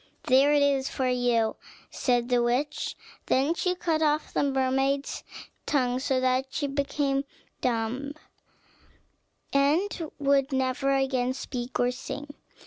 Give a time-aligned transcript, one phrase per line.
[0.23, 1.57] "There it is for you,"
[1.91, 2.95] said the witch.
[3.27, 5.23] Then she cut off the mermaid's
[5.67, 7.23] tongue, so that she became
[7.61, 8.13] dumb,
[9.53, 12.33] and would never again speak or sing.